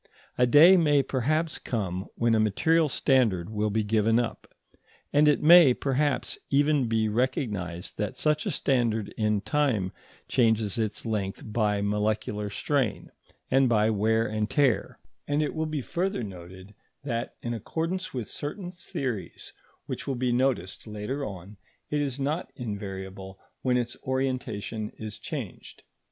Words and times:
A 0.35 0.47
day 0.47 0.77
may 0.77 1.03
perhaps 1.03 1.59
come 1.59 2.07
when 2.15 2.33
a 2.33 2.39
material 2.39 2.89
standard 2.89 3.51
will 3.51 3.69
be 3.69 3.83
given 3.83 4.17
up, 4.17 4.47
and 5.13 5.27
it 5.27 5.43
may 5.43 5.75
perhaps 5.75 6.39
even 6.49 6.87
be 6.87 7.07
recognised 7.07 7.99
that 7.99 8.17
such 8.17 8.47
a 8.47 8.49
standard 8.49 9.09
in 9.15 9.41
time 9.41 9.91
changes 10.27 10.79
its 10.79 11.05
length 11.05 11.43
by 11.45 11.83
molecular 11.83 12.49
strain, 12.49 13.11
and 13.51 13.69
by 13.69 13.91
wear 13.91 14.25
and 14.25 14.49
tear: 14.49 14.97
and 15.27 15.43
it 15.43 15.53
will 15.53 15.67
be 15.67 15.81
further 15.81 16.23
noted 16.23 16.73
that, 17.03 17.35
in 17.43 17.53
accordance 17.53 18.11
with 18.11 18.27
certain 18.27 18.71
theories 18.71 19.53
which 19.85 20.07
will 20.07 20.15
be 20.15 20.31
noticed 20.31 20.87
later 20.87 21.23
on, 21.23 21.57
it 21.91 22.01
is 22.01 22.19
not 22.19 22.51
invariable 22.55 23.37
when 23.61 23.77
its 23.77 23.95
orientation 24.07 24.89
is 24.97 25.19
changed. 25.19 25.83